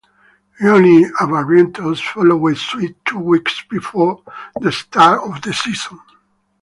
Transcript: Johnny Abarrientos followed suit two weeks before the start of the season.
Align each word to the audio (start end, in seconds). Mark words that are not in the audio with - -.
Johnny 0.59 1.05
Abarrientos 1.19 2.01
followed 2.01 2.57
suit 2.57 2.97
two 3.05 3.19
weeks 3.19 3.63
before 3.69 4.23
the 4.59 4.71
start 4.71 5.21
of 5.21 5.39
the 5.43 5.53
season. 5.53 5.99